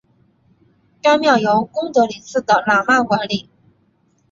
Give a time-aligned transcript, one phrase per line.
[0.99, 3.47] 该庙由功德林寺的喇嘛管理。